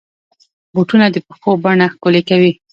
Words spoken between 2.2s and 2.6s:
کوي.